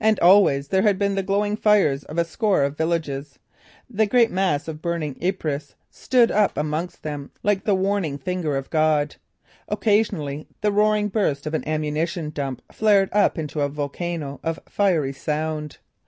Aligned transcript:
And 0.00 0.18
always 0.20 0.68
there 0.68 0.80
had 0.80 0.98
been 0.98 1.16
the 1.16 1.22
glowering 1.22 1.54
fires 1.54 2.02
of 2.04 2.16
a 2.16 2.24
score 2.24 2.62
of 2.62 2.78
villages. 2.78 3.38
The 3.90 4.06
greater 4.06 4.32
mass 4.32 4.68
of 4.68 4.80
burning 4.80 5.18
Ypres 5.22 5.74
stood 5.90 6.30
up 6.30 6.56
amongst 6.56 7.02
them 7.02 7.30
like 7.42 7.64
the 7.64 7.74
warning 7.74 8.16
finger 8.16 8.56
of 8.56 8.70
God. 8.70 9.16
Occasionally 9.68 10.46
the 10.62 10.72
roaring 10.72 11.08
burst 11.08 11.46
of 11.46 11.52
an 11.52 11.68
ammunition 11.68 12.30
dump 12.30 12.62
flared 12.72 13.10
up 13.12 13.36
into 13.36 13.60
a 13.60 13.68
volcano 13.68 14.40
of 14.42 14.60
fiery 14.66 15.12
sound. 15.12 15.76